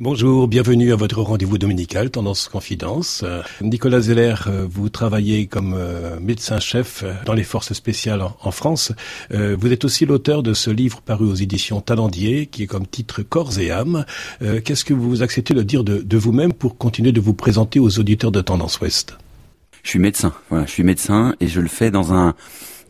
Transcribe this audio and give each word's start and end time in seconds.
Bonjour, 0.00 0.48
bienvenue 0.48 0.92
à 0.92 0.96
votre 0.96 1.22
rendez-vous 1.22 1.56
dominical 1.56 2.10
Tendance 2.10 2.48
Confidence. 2.48 3.24
Nicolas 3.60 4.00
Zeller, 4.00 4.34
euh, 4.48 4.66
vous 4.68 4.88
travaillez 4.88 5.46
comme 5.46 5.72
euh, 5.76 6.18
médecin-chef 6.18 7.04
dans 7.24 7.32
les 7.32 7.44
forces 7.44 7.72
spéciales 7.74 8.20
en 8.40 8.50
France. 8.50 8.90
Euh, 9.30 9.56
vous 9.56 9.72
êtes 9.72 9.84
aussi 9.84 10.04
l'auteur 10.04 10.42
de 10.42 10.52
ce 10.52 10.70
livre 10.70 11.00
paru 11.00 11.26
aux 11.26 11.36
éditions 11.36 11.80
Talendier 11.80 12.46
qui 12.46 12.64
est 12.64 12.66
comme 12.66 12.88
titre 12.88 13.22
Corps 13.22 13.60
et 13.60 13.70
âme. 13.70 14.04
Qu'est-ce 14.64 14.84
que 14.84 14.94
vous 14.94 15.22
acceptez 15.22 15.54
de 15.54 15.62
dire 15.62 15.84
de, 15.84 15.98
de 15.98 16.16
vous-même 16.16 16.52
pour 16.52 16.76
continuer 16.76 17.12
de 17.12 17.20
vous 17.20 17.34
présenter 17.34 17.78
aux 17.78 18.00
auditeurs 18.00 18.32
de 18.32 18.40
Tendance 18.40 18.80
Ouest? 18.80 19.16
Je 19.84 19.90
suis 19.90 20.00
médecin, 20.00 20.32
voilà, 20.50 20.66
je 20.66 20.72
suis 20.72 20.82
médecin 20.82 21.36
et 21.38 21.46
je 21.46 21.60
le 21.60 21.68
fais 21.68 21.92
dans 21.92 22.12
un 22.12 22.34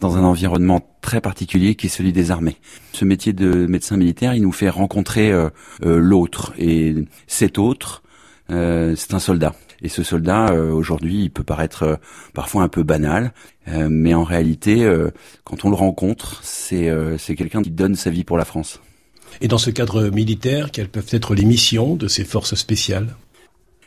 dans 0.01 0.17
un 0.17 0.25
environnement 0.25 0.81
très 1.01 1.21
particulier 1.21 1.75
qui 1.75 1.87
est 1.87 1.91
celui 1.91 2.13
des 2.13 2.31
armées. 2.31 2.57
Ce 2.93 3.05
métier 3.05 3.33
de 3.33 3.67
médecin 3.67 3.97
militaire, 3.97 4.35
il 4.35 4.43
nous 4.43 4.53
fait 4.53 4.69
rencontrer 4.69 5.31
euh, 5.33 5.51
euh, 5.85 5.99
l'autre 5.99 6.53
et 6.59 6.95
cet 7.27 7.59
autre, 7.59 8.03
euh, 8.51 8.95
c'est 8.97 9.15
un 9.15 9.19
soldat. 9.19 9.55
Et 9.83 9.89
ce 9.89 10.03
soldat, 10.03 10.55
aujourd'hui, 10.55 11.25
il 11.25 11.31
peut 11.31 11.43
paraître 11.43 11.99
parfois 12.33 12.63
un 12.63 12.69
peu 12.69 12.83
banal, 12.83 13.35
mais 13.67 14.15
en 14.15 14.25
réalité, 14.25 14.91
quand 15.43 15.67
on 15.67 15.69
le 15.69 15.75
rencontre, 15.75 16.41
c'est 16.43 16.91
c'est 17.19 17.35
quelqu'un 17.35 17.61
qui 17.61 17.71
donne 17.71 17.95
sa 17.95 18.09
vie 18.09 18.25
pour 18.25 18.39
la 18.39 18.47
France. 18.47 18.81
Et 19.43 19.49
dans 19.49 19.59
ce 19.59 19.69
cadre 19.69 20.09
militaire, 20.09 20.71
quelles 20.71 20.89
peuvent 20.89 21.11
être 21.11 21.35
les 21.35 21.45
missions 21.45 21.97
de 21.97 22.09
ces 22.09 22.25
forces 22.25 22.55
spéciales? 22.55 23.15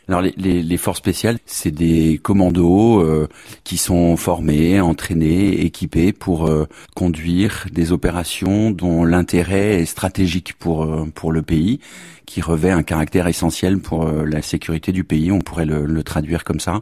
Alors 0.08 0.22
les, 0.22 0.32
les, 0.38 0.62
les, 0.62 0.76
forces 0.78 0.98
spéciales, 0.98 1.38
c'est 1.44 1.70
des 1.70 2.18
commandos 2.22 3.00
euh, 3.00 3.28
qui 3.62 3.76
sont 3.76 4.16
formés, 4.16 4.80
entraînés, 4.80 5.60
équipés 5.66 6.14
pour 6.14 6.46
euh, 6.46 6.66
conduire 6.94 7.66
des 7.72 7.92
opérations 7.92 8.70
dont 8.70 9.04
l'intérêt 9.04 9.82
est 9.82 9.86
stratégique 9.86 10.54
pour 10.58 10.84
euh, 10.84 11.04
pour 11.14 11.30
le 11.30 11.42
pays, 11.42 11.80
qui 12.24 12.40
revêt 12.40 12.70
un 12.70 12.82
caractère 12.82 13.26
essentiel 13.26 13.80
pour 13.80 14.06
la 14.06 14.40
sécurité 14.40 14.92
du 14.92 15.04
pays. 15.04 15.30
On 15.30 15.40
pourrait 15.40 15.66
le, 15.66 15.84
le 15.84 16.02
traduire 16.02 16.44
comme 16.44 16.60
ça. 16.60 16.80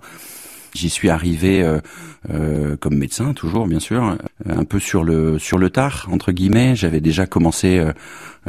J'y 0.74 0.90
suis 0.90 1.08
arrivé 1.08 1.64
comme 2.80 2.96
médecin, 2.96 3.32
toujours 3.32 3.66
bien 3.66 3.80
sûr, 3.80 4.18
un 4.44 4.64
peu 4.64 4.78
sur 4.78 5.04
le 5.04 5.38
sur 5.38 5.56
le 5.56 5.70
tard 5.70 6.06
entre 6.10 6.32
guillemets. 6.32 6.76
J'avais 6.76 7.00
déjà 7.00 7.26
commencé 7.26 7.82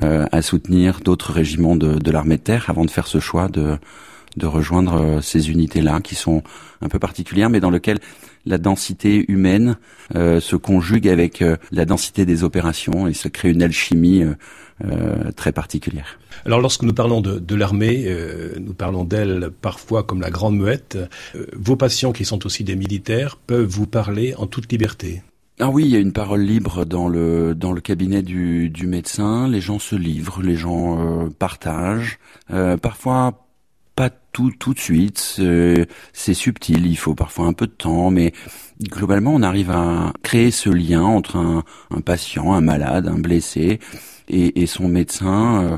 à 0.02 0.42
soutenir 0.42 1.00
d'autres 1.00 1.32
régiments 1.32 1.78
de, 1.78 1.94
de 2.00 2.12
l'armée 2.12 2.38
de 2.38 2.42
terre 2.42 2.66
avant 2.70 2.84
de 2.84 2.92
faire 2.92 3.08
ce 3.08 3.20
choix 3.20 3.48
de 3.48 3.78
de 4.38 4.46
rejoindre 4.46 4.94
euh, 4.94 5.22
ces 5.22 5.50
unités-là 5.50 6.00
qui 6.02 6.16
sont 6.16 6.44
un 6.82 6.88
peu 6.88 7.00
particulières, 7.00 7.50
mais 7.50 7.60
dans 7.60 7.72
lesquelles 7.72 8.00
la 8.46 8.58
densité 8.58 9.26
humaine 9.28 9.78
euh, 10.16 10.40
se 10.40 10.56
conjugue 10.56 11.08
avec 11.10 11.42
euh, 11.42 11.58
la 11.72 11.86
densité 11.86 12.26
des 12.26 12.44
opérations 12.44 13.08
et 13.08 13.14
se 13.14 13.28
crée 13.28 13.50
une 13.50 13.64
alchimie 13.64 14.24
très 15.36 15.52
particulière. 15.52 16.20
Alors 16.46 16.62
lorsque 16.62 16.84
nous 16.84 16.94
parlons 16.94 17.20
de, 17.20 17.40
de 17.40 17.56
l'armée, 17.56 18.16
nous 18.60 18.76
parlons 18.76 19.06
d'elle 19.06 19.50
parfois 19.50 20.04
comme 20.04 20.22
la 20.22 20.30
grande 20.30 20.56
muette. 20.56 21.00
vos 21.54 21.76
patients 21.76 22.12
qui 22.12 22.26
sont 22.26 22.46
aussi 22.46 22.64
des 22.64 22.76
militaires 22.76 23.38
peuvent 23.38 23.66
vous 23.66 23.88
parler 23.88 24.36
en 24.36 24.46
toute 24.46 24.72
liberté. 24.72 25.24
Ah 25.60 25.70
oui, 25.70 25.86
il 25.86 25.90
y 25.90 25.96
a 25.96 26.00
une 26.00 26.14
parole 26.14 26.42
libre 26.42 26.86
dans 26.86 27.08
le 27.08 27.56
dans 27.56 27.72
le 27.72 27.82
cabinet 27.82 28.22
du, 28.22 28.70
du 28.70 28.86
médecin. 28.86 29.48
Les 29.48 29.62
gens 29.62 29.80
se 29.80 29.96
livrent, 29.96 30.44
les 30.44 30.56
gens 30.56 31.28
partagent. 31.40 32.20
parfois 32.80 33.47
pas 33.98 34.12
tout 34.32 34.52
tout 34.52 34.76
de 34.76 34.80
suite. 34.80 35.42
C'est 36.14 36.34
subtil, 36.34 36.86
il 36.86 36.96
faut 36.98 37.16
parfois 37.16 37.48
un 37.48 37.54
peu 37.54 37.66
de 37.66 37.72
temps, 37.72 38.12
mais 38.12 38.32
globalement, 38.82 39.34
on 39.34 39.42
arrive 39.42 39.72
à 39.72 40.14
créer 40.24 40.52
ce 40.52 40.70
lien 40.70 41.02
entre 41.02 41.36
un, 41.36 41.64
patient, 42.02 42.54
un 42.54 42.62
malade, 42.62 43.08
un 43.08 43.18
blessé 43.20 43.80
et, 44.30 44.66
son 44.68 44.88
médecin 44.88 45.64
euh, 45.64 45.78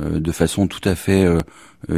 euh, 0.00 0.20
de 0.20 0.32
façon 0.32 0.66
tout 0.66 0.86
à 0.88 0.94
fait 0.96 1.24
euh, 1.24 1.40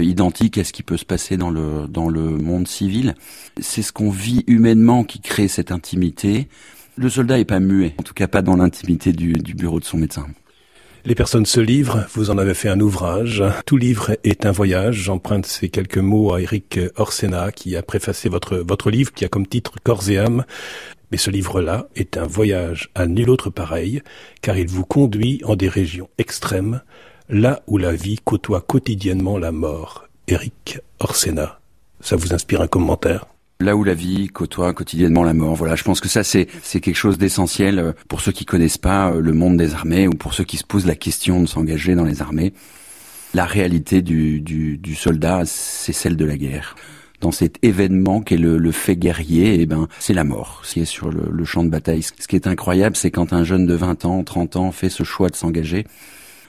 identique 0.03 0.59
à 0.59 0.65
ce 0.65 0.73
qui 0.73 0.83
peut 0.83 0.97
se 0.98 1.05
passer 1.05 1.37
dans 1.37 1.50
le 1.50 1.87
dans 1.89 2.11
le 2.11 2.23
monde 2.23 2.69
civil. 2.69 3.15
C'est 3.61 3.83
ce 3.83 3.93
qu'on 3.93 4.11
vit 4.11 4.45
humainement 4.47 5.05
qui 5.05 5.20
crée 5.20 5.48
cette 5.48 5.73
intimité. 5.73 6.48
Le 6.97 7.09
soldat 7.09 7.38
est 7.38 7.47
pas 7.47 7.61
muet, 7.61 7.94
en 7.99 8.03
tout 8.03 8.15
cas 8.15 8.28
pas 8.28 8.43
dans 8.43 8.56
l'intimité 8.56 9.12
du 9.12 9.55
bureau 9.55 9.81
de 9.81 9.84
son 9.87 9.97
médecin. 9.97 10.27
Les 11.04 11.16
personnes 11.16 11.46
se 11.46 11.58
livrent, 11.58 12.06
vous 12.14 12.30
en 12.30 12.38
avez 12.38 12.54
fait 12.54 12.68
un 12.68 12.78
ouvrage. 12.78 13.42
Tout 13.66 13.76
livre 13.76 14.12
est 14.22 14.46
un 14.46 14.52
voyage. 14.52 14.98
J'emprunte 14.98 15.46
ces 15.46 15.68
quelques 15.68 15.98
mots 15.98 16.32
à 16.32 16.40
Eric 16.40 16.78
Orsena 16.96 17.50
qui 17.50 17.74
a 17.76 17.82
préfacé 17.82 18.28
votre, 18.28 18.58
votre 18.58 18.88
livre 18.88 19.12
qui 19.12 19.24
a 19.24 19.28
comme 19.28 19.48
titre 19.48 19.74
Corps 19.82 20.08
et 20.10 20.18
âme. 20.18 20.44
Mais 21.10 21.16
ce 21.18 21.30
livre-là 21.30 21.88
est 21.96 22.16
un 22.16 22.26
voyage 22.26 22.88
à 22.94 23.06
nul 23.06 23.30
autre 23.30 23.50
pareil, 23.50 24.00
car 24.42 24.56
il 24.56 24.68
vous 24.68 24.84
conduit 24.84 25.40
en 25.44 25.56
des 25.56 25.68
régions 25.68 26.08
extrêmes, 26.18 26.82
là 27.28 27.62
où 27.66 27.78
la 27.78 27.92
vie 27.92 28.20
côtoie 28.24 28.60
quotidiennement 28.60 29.38
la 29.38 29.50
mort. 29.50 30.06
Eric 30.28 30.78
Orsena. 31.00 31.58
Ça 32.00 32.14
vous 32.14 32.32
inspire 32.32 32.60
un 32.60 32.69
commentaire? 32.69 33.26
Là 33.62 33.77
où 33.77 33.84
la 33.84 33.95
vie 33.95 34.28
côtoie 34.28 34.75
quotidiennement 34.75 35.25
la 35.25 35.34
mort. 35.34 35.55
Voilà, 35.55 35.77
je 35.77 35.84
pense 35.84 36.00
que 36.00 36.09
ça 36.09 36.23
c'est 36.25 36.47
quelque 36.81 36.95
chose 36.95 37.19
d'essentiel 37.19 37.78
euh, 37.78 37.93
pour 38.09 38.21
ceux 38.21 38.33
qui 38.33 38.45
connaissent 38.45 38.78
pas 38.78 39.11
euh, 39.11 39.21
le 39.21 39.33
monde 39.33 39.56
des 39.56 39.75
armées 39.75 40.09
ou 40.09 40.12
pour 40.12 40.34
ceux 40.34 40.45
qui 40.45 40.56
se 40.56 40.65
posent 40.65 40.87
la 40.87 40.95
question 40.95 41.41
de 41.41 41.47
s'engager 41.47 41.95
dans 41.95 42.05
les 42.05 42.21
armées. 42.21 42.53
La 43.34 43.47
réalité 43.47 44.03
du, 44.03 44.95
soldat, 44.95 45.45
c'est 45.47 45.95
celle 45.95 46.17
de 46.17 46.25
la 46.27 46.37
guerre. 46.37 46.77
Dans 47.21 47.31
cet 47.31 47.56
événement 47.62 48.21
qui 48.21 48.34
est 48.34 48.39
le, 48.39 48.59
le 48.59 48.73
fait 48.73 48.97
guerrier, 48.97 49.61
eh 49.61 49.65
ben 49.65 49.89
c'est 49.99 50.12
la 50.12 50.25
mort. 50.25 50.61
Ce 50.65 50.75
qui 50.75 50.81
est 50.81 50.84
sur 50.84 51.11
le, 51.11 51.44
champ 51.44 51.65
de 51.65 51.71
bataille. 51.71 52.03
Ce 52.03 52.29
qui 52.29 52.37
est 52.37 52.47
incroyable, 52.47 52.94
c'est 52.94 53.11
quand 53.11 53.33
un 53.33 53.44
jeune 53.44 53.65
de 53.65 53.75
20 53.75 54.05
ans, 54.05 54.23
30 54.23 54.56
ans 54.56 54.73
fait 54.73 54.91
ce 54.91 55.03
choix 55.03 55.31
de 55.31 55.37
s'engager 55.37 55.87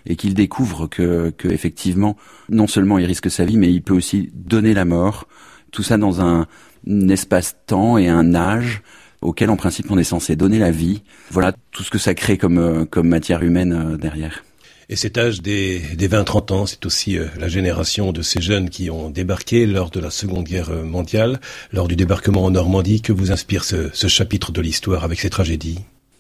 et 0.06 0.18
qu'il 0.18 0.34
découvre 0.34 0.88
que 0.88 1.32
effectivement, 1.46 2.18
non 2.50 2.68
seulement 2.68 2.98
il 2.98 3.06
risque 3.06 3.32
sa 3.32 3.46
vie, 3.46 3.56
mais 3.56 3.72
il 3.72 3.82
peut 3.82 3.94
aussi 3.94 4.32
donner 4.34 4.74
la 4.74 4.84
mort. 4.84 5.28
Tout 5.74 5.84
ça 5.84 5.98
dans 5.98 6.22
un 6.22 6.48
espace-temps 6.88 7.98
et 7.98 8.08
un 8.08 8.36
âge 8.36 8.82
auquel 9.24 9.50
en 9.50 9.56
principe 9.56 9.90
on 9.90 9.98
est 9.98 10.04
censé 10.04 10.36
donner 10.36 10.60
la 10.60 10.72
vie. 10.72 11.02
Voilà 11.32 11.54
tout 11.72 11.84
ce 11.84 11.90
que 11.90 11.98
ça 11.98 12.14
crée 12.14 12.38
comme, 12.38 12.58
euh, 12.58 12.86
comme 12.86 13.08
matière 13.08 13.42
humaine 13.42 13.74
euh, 13.74 13.98
derrière. 13.98 14.44
Et 14.90 14.96
cet 14.96 15.18
âge 15.18 15.42
des, 15.42 15.80
des 15.80 16.10
20-30 16.10 16.54
ans, 16.54 16.66
c'est 16.66 16.86
aussi 16.86 17.18
euh, 17.18 17.28
la 17.40 17.48
génération 17.48 18.12
de 18.12 18.22
ces 18.22 18.42
jeunes 18.42 18.70
qui 18.70 18.90
ont 18.90 19.10
débarqué 19.10 19.66
lors 19.66 19.90
de 19.90 20.00
la 20.00 20.10
Seconde 20.10 20.44
Guerre 20.44 20.72
mondiale, 20.84 21.40
lors 21.72 21.88
du 21.88 21.96
débarquement 21.96 22.44
en 22.44 22.52
Normandie. 22.52 23.02
Que 23.02 23.14
vous 23.14 23.32
inspire 23.32 23.64
ce, 23.64 23.90
ce 23.94 24.08
chapitre 24.08 24.52
de 24.52 24.62
l'histoire 24.62 25.04
avec 25.04 25.20
ces 25.20 25.30
tragédies? 25.30 25.80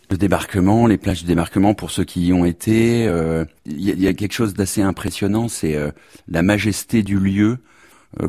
Le 0.10 0.18
débarquement, 0.18 0.88
les 0.88 0.98
plages 0.98 1.24
de 1.24 1.28
débarquement 1.28 1.74
pour 1.74 1.92
ceux 1.92 2.04
qui 2.04 2.28
y 2.28 2.34
ont 2.34 2.46
été, 2.46 3.06
il 3.66 3.80
y, 3.80 4.02
y, 4.02 4.08
a 4.08 4.14
quelque 4.14 4.34
chose 4.34 4.54
d'assez 4.54 4.82
impressionnant, 4.82 5.48
c'est 5.48 5.76
la 6.28 6.44
majesté 6.44 7.02
du 7.02 7.18
lieu, 7.18 7.58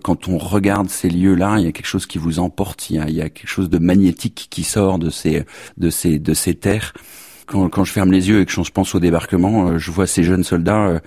quand 0.03 0.29
on 0.29 0.39
regarde 0.39 0.89
ces 0.89 1.11
lieux-là, 1.11 1.57
il 1.59 1.65
y 1.65 1.69
a 1.69 1.73
quelque 1.73 1.87
chose 1.87 2.07
qui 2.07 2.19
vous 2.19 2.39
emporte, 2.39 2.91
il 2.91 2.97
y 2.97 3.21
a, 3.21 3.29
quelque 3.29 3.49
chose 3.49 3.69
de 3.71 3.79
magnétique 3.79 4.49
qui 4.51 4.65
sort 4.65 4.99
de 4.99 5.11
ces, 5.11 5.45
de 5.77 5.91
ces, 5.91 6.19
de 6.19 6.35
ces 6.35 6.55
terres. 6.55 6.93
Quand, 7.47 7.69
quand 7.69 7.85
je 7.85 7.93
ferme 7.93 8.11
les 8.11 8.29
yeux 8.29 8.41
et 8.41 8.47
que 8.47 8.53
je 8.53 8.71
pense 8.71 8.95
au 8.95 9.01
débarquement, 9.01 9.69
euh, 9.69 9.79
je 9.79 9.91
vois 9.91 10.07
ces 10.07 10.25
jeunes 10.25 10.45
soldats 10.45 11.01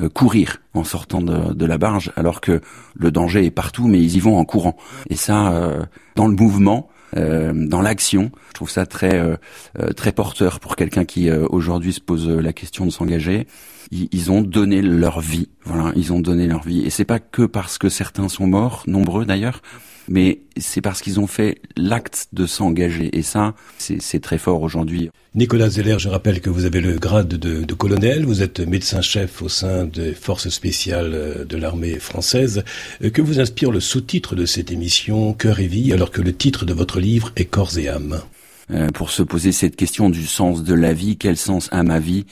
euh, 0.00 0.08
courir 0.08 0.58
en 0.74 0.82
sortant 0.82 1.22
de, 1.22 1.52
de, 1.52 1.66
la 1.66 1.78
barge, 1.78 2.12
alors 2.16 2.40
que 2.40 2.60
le 2.96 3.12
danger 3.12 3.44
est 3.44 3.52
partout, 3.52 3.86
mais 3.86 4.00
ils 4.00 4.16
y 4.16 4.20
vont 4.20 4.36
en 4.38 4.44
courant. 4.44 4.76
Et 5.08 5.14
ça, 5.14 5.70
dans 6.16 6.26
le 6.26 6.34
mouvement, 6.34 6.88
dans 7.14 7.80
l'action. 7.80 8.32
Je 8.48 8.52
trouve 8.54 8.70
ça 8.70 8.86
très 8.86 9.22
très 9.96 10.12
porteur 10.12 10.60
pour 10.60 10.76
quelqu'un 10.76 11.04
qui 11.04 11.30
aujourd'hui 11.30 11.92
se 11.92 12.00
pose 12.00 12.28
la 12.28 12.52
question 12.52 12.86
de 12.86 12.90
s'engager 12.90 13.46
ils, 13.90 14.30
ont 14.30 14.42
donné 14.42 14.82
leur 14.82 15.20
vie. 15.20 15.48
Voilà, 15.64 15.92
ils 15.96 16.12
ont 16.12 16.20
donné 16.20 16.46
leur 16.46 16.62
vie. 16.62 16.84
Et 16.84 16.90
c'est 16.90 17.04
pas 17.04 17.18
que 17.18 17.42
parce 17.42 17.78
que 17.78 17.88
certains 17.88 18.28
sont 18.28 18.46
morts, 18.46 18.84
nombreux 18.86 19.24
d'ailleurs, 19.24 19.62
mais 20.08 20.40
c'est 20.56 20.80
parce 20.80 21.00
qu'ils 21.00 21.20
ont 21.20 21.26
fait 21.26 21.60
l'acte 21.76 22.28
de 22.32 22.46
s'engager. 22.46 23.16
Et 23.16 23.22
ça, 23.22 23.54
c'est 23.78 24.20
très 24.20 24.38
fort 24.38 24.62
aujourd'hui. 24.62 25.10
Nicolas 25.34 25.68
Zeller, 25.68 25.98
je 25.98 26.08
rappelle 26.08 26.40
que 26.40 26.48
vous 26.48 26.64
avez 26.64 26.80
le 26.80 26.96
grade 26.96 27.28
de, 27.28 27.64
de 27.64 27.74
colonel, 27.74 28.24
vous 28.24 28.42
êtes 28.42 28.60
médecin-chef 28.60 29.42
au 29.42 29.48
sein 29.48 29.84
des 29.84 30.14
forces 30.14 30.48
spéciales 30.48 31.12
euh, 31.12 31.44
de 31.44 31.56
l'armée 31.56 31.98
française. 31.98 32.62
Euh, 33.02 33.10
que 33.10 33.20
vous 33.20 33.40
inspire 33.40 33.72
le 33.72 33.80
sous-titre 33.80 34.36
de 34.36 34.46
cette 34.46 34.70
émission, 34.70 35.32
Cœur 35.32 35.58
et 35.58 35.66
vie, 35.66 35.92
alors 35.92 36.12
que 36.12 36.20
le 36.22 36.32
titre 36.32 36.64
de 36.64 36.72
votre 36.72 37.00
livre 37.00 37.32
est 37.34 37.46
Corps 37.46 37.76
et 37.78 37.88
âme? 37.88 38.20
Euh, 38.70 38.90
Pour 38.90 39.10
se 39.10 39.24
poser 39.24 39.50
cette 39.50 39.74
question 39.74 40.08
du 40.08 40.24
sens 40.24 40.62
de 40.62 40.74
la 40.74 40.92
vie, 40.92 41.16
quel 41.16 41.36
sens 41.36 41.68
a 41.72 41.82
ma 41.82 41.98
vie? 41.98 42.26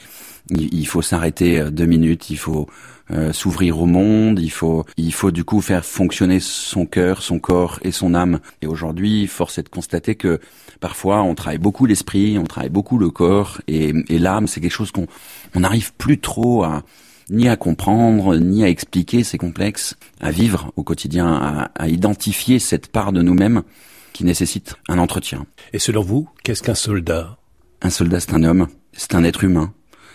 Il, 0.49 0.85
faut 0.87 1.01
s'arrêter 1.01 1.71
deux 1.71 1.85
minutes, 1.85 2.29
il 2.29 2.37
faut 2.37 2.67
euh, 3.11 3.33
s'ouvrir 3.33 3.79
au 3.79 3.85
monde, 3.85 4.39
il 4.39 4.51
faut, 4.51 4.85
il 4.97 5.13
faut 5.13 5.31
du 5.31 5.43
coup 5.43 5.61
faire 5.61 5.83
fonctionner 5.83 6.39
son 6.39 6.85
cœur, 6.85 7.21
son 7.21 7.39
corps 7.39 7.79
et 7.83 7.91
son 7.91 8.13
âme. 8.13 8.39
Et 8.61 8.67
aujourd'hui, 8.67 9.27
force 9.27 9.57
est 9.57 9.63
de 9.63 9.69
constater 9.69 10.15
que 10.15 10.39
parfois 10.79 11.21
on 11.23 11.35
travaille 11.35 11.57
beaucoup 11.57 11.85
l'esprit, 11.85 12.37
on 12.37 12.45
travaille 12.45 12.69
beaucoup 12.69 12.97
le 12.97 13.09
corps 13.09 13.61
et, 13.67 13.93
et 14.07 14.19
l'âme, 14.19 14.47
c'est 14.47 14.61
quelque 14.61 14.71
chose 14.71 14.91
qu'on 14.91 15.07
on 15.55 15.59
n'arrive 15.61 15.93
plus 15.93 16.19
trop 16.19 16.63
à 16.63 16.83
ni 17.29 17.47
à 17.47 17.55
comprendre, 17.55 18.35
ni 18.35 18.63
à 18.63 18.69
expliquer, 18.69 19.23
c'est 19.23 19.37
complexe, 19.37 19.95
à 20.19 20.29
vivre 20.29 20.71
au 20.75 20.83
quotidien, 20.83 21.33
à, 21.33 21.71
à 21.75 21.87
identifier 21.87 22.59
cette 22.59 22.87
part 22.87 23.13
de 23.13 23.21
nous-mêmes 23.21 23.63
qui 24.11 24.25
nécessite 24.25 24.75
un 24.89 24.97
entretien. 24.97 25.45
Et 25.71 25.79
selon 25.79 26.03
vous, 26.03 26.29
qu'est-ce 26.43 26.61
qu'un 26.61 26.75
soldat? 26.75 27.37
Un 27.81 27.89
soldat, 27.89 28.19
c'est 28.19 28.33
un 28.33 28.43
homme, 28.43 28.67
c'est 28.91 29.15
un 29.15 29.23
être 29.23 29.43
humain, 29.43 29.73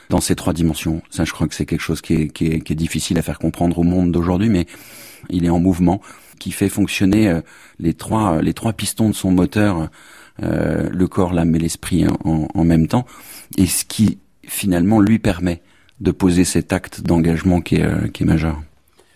dans 0.09 0.21
ces 0.21 0.35
trois 0.35 0.53
dimensions. 0.53 1.03
Ça, 1.11 1.25
je 1.25 1.33
crois 1.33 1.47
que 1.49 1.55
c'est 1.55 1.67
quelque 1.67 1.81
chose 1.81 2.01
qui 2.01 2.15
est, 2.15 2.29
qui, 2.29 2.47
est, 2.47 2.61
qui 2.61 2.73
est, 2.73 2.77
difficile 2.77 3.19
à 3.19 3.23
faire 3.23 3.39
comprendre 3.39 3.79
au 3.79 3.83
monde 3.83 4.13
d'aujourd'hui, 4.13 4.49
mais 4.49 4.67
il 5.31 5.45
est 5.45 5.51
en 5.51 5.59
mouvement, 5.59 6.01
qui 6.39 6.53
fait 6.53 6.69
fonctionner 6.69 7.29
euh, 7.29 7.41
les 7.79 7.95
trois 7.95 8.41
les 8.41 8.55
trois 8.55 8.73
pistons 8.73 9.09
de 9.09 9.15
son 9.15 9.31
moteur, 9.33 9.89
euh, 10.43 10.89
le 10.91 11.09
corps, 11.09 11.33
l'âme 11.33 11.55
et 11.55 11.59
l'esprit 11.59 12.07
en, 12.25 12.49
en, 12.53 12.65
même 12.65 12.87
temps, 12.87 13.07
et 13.57 13.67
ce 13.67 13.85
qui 13.85 14.19
finalement 14.47 15.01
lui 15.01 15.19
permet 15.19 15.63
de 16.01 16.11
poser 16.11 16.45
cet 16.45 16.73
acte 16.73 17.03
d'engagement 17.03 17.61
qui 17.61 17.77
est, 17.77 17.85
euh, 17.85 18.09
qui 18.09 18.23
est 18.23 18.27
majeur. 18.27 18.63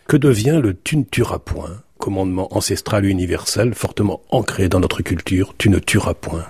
Que 0.08 0.16
devient 0.16 0.60
le 0.62 0.76
tu 0.82 0.96
ne 0.96 1.04
tueras 1.04 1.38
point, 1.38 1.82
commandement 1.98 2.54
ancestral 2.56 3.06
universel 3.06 3.74
fortement 3.74 4.20
ancré 4.30 4.68
dans 4.68 4.80
notre 4.80 5.02
culture, 5.02 5.54
tu 5.56 5.70
ne 5.70 5.78
tueras 5.78 6.14
point 6.14 6.44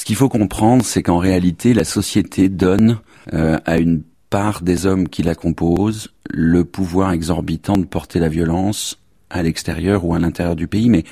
Ce 0.00 0.06
qu'il 0.06 0.16
faut 0.16 0.30
comprendre, 0.30 0.82
c'est 0.82 1.02
qu'en 1.02 1.18
réalité, 1.18 1.74
la 1.74 1.84
société 1.84 2.48
donne 2.48 3.00
euh, 3.34 3.58
à 3.66 3.76
une 3.76 4.02
part 4.30 4.62
des 4.62 4.86
hommes 4.86 5.10
qui 5.10 5.22
la 5.22 5.34
composent 5.34 6.08
le 6.30 6.64
pouvoir 6.64 7.12
exorbitant 7.12 7.76
de 7.76 7.84
porter 7.84 8.18
la 8.18 8.30
violence 8.30 8.98
à 9.28 9.42
l'extérieur 9.42 10.06
ou 10.06 10.14
à 10.14 10.18
l'intérieur 10.18 10.56
du 10.56 10.68
pays, 10.68 10.88
mais 10.88 11.04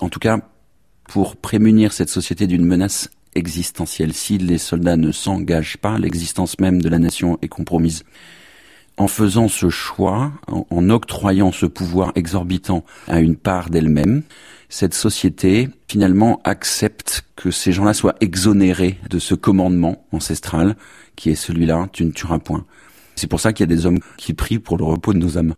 en 0.00 0.08
tout 0.08 0.18
cas 0.18 0.40
pour 1.04 1.36
prémunir 1.36 1.92
cette 1.92 2.08
société 2.08 2.48
d'une 2.48 2.64
menace 2.64 3.10
existentielle. 3.36 4.12
Si 4.12 4.38
les 4.38 4.58
soldats 4.58 4.96
ne 4.96 5.12
s'engagent 5.12 5.78
pas, 5.78 5.96
l'existence 5.96 6.58
même 6.58 6.82
de 6.82 6.88
la 6.88 6.98
nation 6.98 7.38
est 7.42 7.48
compromise. 7.48 8.02
En 8.98 9.08
faisant 9.08 9.48
ce 9.48 9.70
choix, 9.70 10.32
en, 10.48 10.90
octroyant 10.90 11.50
ce 11.50 11.66
pouvoir 11.66 12.12
exorbitant 12.14 12.84
à 13.08 13.20
une 13.20 13.36
part 13.36 13.70
d'elle-même, 13.70 14.22
cette 14.68 14.94
société 14.94 15.68
finalement 15.88 16.40
accepte 16.44 17.24
que 17.36 17.50
ces 17.50 17.72
gens-là 17.72 17.94
soient 17.94 18.16
exonérés 18.20 18.98
de 19.10 19.18
ce 19.18 19.34
commandement 19.34 20.04
ancestral 20.12 20.76
qui 21.16 21.30
est 21.30 21.34
celui-là, 21.34 21.88
tu 21.92 22.04
ne 22.04 22.10
tueras 22.10 22.38
point. 22.38 22.64
C'est 23.16 23.26
pour 23.26 23.40
ça 23.40 23.52
qu'il 23.52 23.68
y 23.68 23.72
a 23.72 23.74
des 23.74 23.86
hommes 23.86 24.00
qui 24.16 24.34
prient 24.34 24.58
pour 24.58 24.78
le 24.78 24.84
repos 24.84 25.12
de 25.12 25.18
nos 25.18 25.36
âmes. 25.36 25.54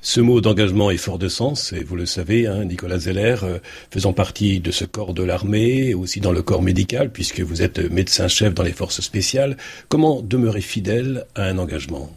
Ce 0.00 0.20
mot 0.20 0.40
d'engagement 0.40 0.90
est 0.90 0.96
fort 0.96 1.18
de 1.18 1.28
sens, 1.28 1.72
et 1.72 1.82
vous 1.82 1.96
le 1.96 2.06
savez, 2.06 2.46
hein, 2.46 2.64
Nicolas 2.64 2.98
Zeller, 2.98 3.36
euh, 3.42 3.58
faisant 3.90 4.12
partie 4.12 4.60
de 4.60 4.70
ce 4.70 4.84
corps 4.84 5.12
de 5.12 5.24
l'armée, 5.24 5.92
aussi 5.94 6.20
dans 6.20 6.32
le 6.32 6.42
corps 6.42 6.62
médical, 6.62 7.10
puisque 7.10 7.40
vous 7.40 7.62
êtes 7.62 7.78
médecin-chef 7.90 8.54
dans 8.54 8.62
les 8.62 8.72
forces 8.72 9.00
spéciales, 9.00 9.56
comment 9.88 10.22
demeurer 10.22 10.60
fidèle 10.60 11.26
à 11.34 11.44
un 11.44 11.58
engagement? 11.58 12.10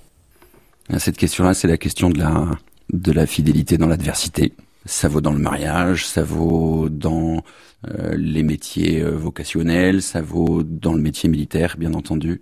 Cette 0.97 1.17
question-là, 1.17 1.53
c'est 1.53 1.67
la 1.67 1.77
question 1.77 2.09
de 2.09 2.19
la, 2.19 2.47
de 2.91 3.11
la 3.11 3.25
fidélité 3.25 3.77
dans 3.77 3.87
l'adversité. 3.87 4.53
Ça 4.85 5.07
vaut 5.07 5.21
dans 5.21 5.31
le 5.31 5.39
mariage, 5.39 6.07
ça 6.07 6.23
vaut 6.23 6.89
dans 6.89 7.43
euh, 7.87 8.15
les 8.17 8.43
métiers 8.43 9.01
euh, 9.01 9.11
vocationnels, 9.11 10.01
ça 10.01 10.21
vaut 10.21 10.63
dans 10.63 10.93
le 10.93 11.01
métier 11.01 11.29
militaire, 11.29 11.75
bien 11.77 11.93
entendu. 11.93 12.41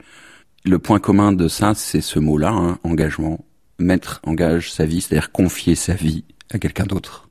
Le 0.65 0.79
point 0.79 0.99
commun 0.99 1.31
de 1.31 1.47
ça, 1.47 1.73
c'est 1.75 2.01
ce 2.01 2.19
mot-là, 2.19 2.51
hein, 2.51 2.79
engagement 2.83 3.39
mettre 3.79 4.19
engage 4.23 4.71
sa 4.71 4.85
vie, 4.85 5.01
c'est-à-dire 5.01 5.31
confier 5.31 5.75
sa 5.75 5.93
vie 5.93 6.23
à 6.51 6.59
quelqu'un 6.59 6.85
d'autre. 6.85 7.29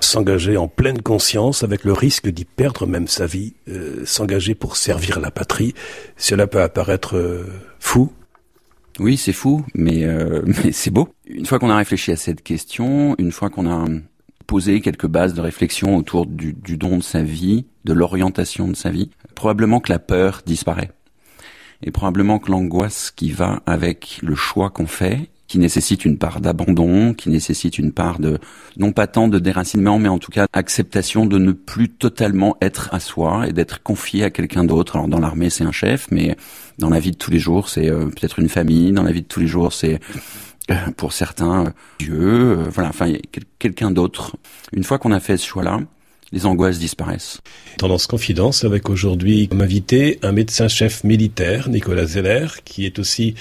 S'engager 0.00 0.56
en 0.56 0.68
pleine 0.68 1.02
conscience 1.02 1.64
avec 1.64 1.84
le 1.84 1.92
risque 1.92 2.28
d'y 2.28 2.44
perdre 2.44 2.86
même 2.86 3.08
sa 3.08 3.26
vie, 3.26 3.54
euh, 3.68 4.04
s'engager 4.04 4.54
pour 4.54 4.76
servir 4.76 5.18
la 5.18 5.30
patrie, 5.30 5.74
cela 6.16 6.46
peut 6.46 6.62
apparaître 6.62 7.16
euh, 7.16 7.46
fou. 7.80 8.12
Oui, 8.98 9.16
c'est 9.16 9.32
fou, 9.32 9.64
mais, 9.74 10.04
euh, 10.04 10.42
mais 10.64 10.72
c'est 10.72 10.90
beau. 10.90 11.08
Une 11.26 11.46
fois 11.46 11.58
qu'on 11.58 11.70
a 11.70 11.76
réfléchi 11.76 12.12
à 12.12 12.16
cette 12.16 12.42
question, 12.42 13.14
une 13.18 13.32
fois 13.32 13.50
qu'on 13.50 13.70
a 13.70 13.86
posé 14.46 14.80
quelques 14.80 15.06
bases 15.06 15.34
de 15.34 15.40
réflexion 15.40 15.96
autour 15.96 16.26
du, 16.26 16.54
du 16.54 16.76
don 16.76 16.98
de 16.98 17.02
sa 17.02 17.22
vie, 17.22 17.66
de 17.84 17.92
l'orientation 17.92 18.66
de 18.68 18.76
sa 18.76 18.90
vie, 18.90 19.10
probablement 19.34 19.80
que 19.80 19.92
la 19.92 19.98
peur 19.98 20.42
disparaît. 20.46 20.90
Et 21.82 21.90
probablement 21.90 22.38
que 22.38 22.50
l'angoisse 22.50 23.12
qui 23.12 23.30
va 23.30 23.62
avec 23.66 24.18
le 24.22 24.34
choix 24.34 24.70
qu'on 24.70 24.86
fait 24.86 25.30
qui 25.48 25.58
nécessite 25.58 26.04
une 26.04 26.18
part 26.18 26.40
d'abandon, 26.40 27.14
qui 27.14 27.30
nécessite 27.30 27.78
une 27.78 27.92
part 27.92 28.18
de, 28.18 28.38
non 28.76 28.92
pas 28.92 29.06
tant 29.06 29.28
de 29.28 29.38
déracinement, 29.38 29.98
mais 29.98 30.08
en 30.08 30.18
tout 30.18 30.30
cas 30.30 30.46
acceptation 30.52 31.26
de 31.26 31.38
ne 31.38 31.52
plus 31.52 31.88
totalement 31.88 32.56
être 32.60 32.90
à 32.92 33.00
soi 33.00 33.48
et 33.48 33.52
d'être 33.52 33.82
confié 33.82 34.24
à 34.24 34.30
quelqu'un 34.30 34.64
d'autre. 34.64 34.96
Alors 34.96 35.08
dans 35.08 35.20
l'armée 35.20 35.50
c'est 35.50 35.64
un 35.64 35.72
chef, 35.72 36.08
mais 36.10 36.36
dans 36.78 36.90
la 36.90 37.00
vie 37.00 37.12
de 37.12 37.16
tous 37.16 37.30
les 37.30 37.38
jours 37.38 37.70
c'est 37.70 37.88
euh, 37.90 38.06
peut-être 38.06 38.38
une 38.38 38.50
famille, 38.50 38.92
dans 38.92 39.02
la 39.02 39.10
vie 39.10 39.22
de 39.22 39.26
tous 39.26 39.40
les 39.40 39.46
jours 39.46 39.72
c'est 39.72 39.98
euh, 40.70 40.74
pour 40.96 41.14
certains 41.14 41.66
euh, 41.66 41.70
Dieu, 41.98 42.54
voilà, 42.70 42.90
enfin 42.90 43.12
quelqu'un 43.58 43.90
d'autre. 43.90 44.36
Une 44.72 44.84
fois 44.84 44.98
qu'on 44.98 45.12
a 45.12 45.20
fait 45.20 45.38
ce 45.38 45.46
choix-là, 45.46 45.80
les 46.32 46.46
angoisses 46.46 46.78
disparaissent. 46.78 47.40
Tendance 47.78 48.06
Confidence 48.06 48.64
avec 48.64 48.90
aujourd'hui 48.90 49.48
comme 49.48 49.60
invité 49.60 50.18
un 50.22 50.32
médecin-chef 50.32 51.04
militaire, 51.04 51.68
Nicolas 51.68 52.06
Zeller, 52.06 52.46
qui 52.64 52.84
est 52.84 52.98
aussi 52.98 53.34